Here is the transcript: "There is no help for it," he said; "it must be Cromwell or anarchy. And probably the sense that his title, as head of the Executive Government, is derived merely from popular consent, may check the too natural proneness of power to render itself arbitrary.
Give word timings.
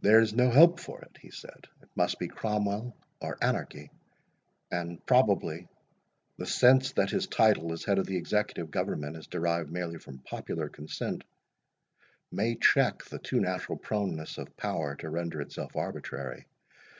"There 0.00 0.18
is 0.18 0.32
no 0.34 0.50
help 0.50 0.80
for 0.80 1.00
it," 1.02 1.16
he 1.20 1.30
said; 1.30 1.68
"it 1.80 1.88
must 1.94 2.18
be 2.18 2.26
Cromwell 2.26 2.92
or 3.20 3.38
anarchy. 3.40 3.88
And 4.72 4.98
probably 5.06 5.68
the 6.38 6.44
sense 6.44 6.90
that 6.94 7.10
his 7.10 7.28
title, 7.28 7.72
as 7.72 7.84
head 7.84 8.00
of 8.00 8.06
the 8.08 8.16
Executive 8.16 8.72
Government, 8.72 9.16
is 9.16 9.28
derived 9.28 9.70
merely 9.70 10.00
from 10.00 10.18
popular 10.18 10.68
consent, 10.68 11.22
may 12.32 12.56
check 12.56 13.04
the 13.04 13.20
too 13.20 13.38
natural 13.38 13.78
proneness 13.78 14.38
of 14.38 14.56
power 14.56 14.96
to 14.96 15.08
render 15.08 15.40
itself 15.40 15.76
arbitrary. 15.76 16.46